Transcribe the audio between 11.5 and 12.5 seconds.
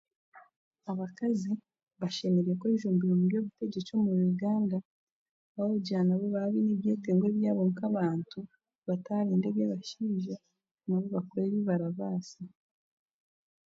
barabaasa.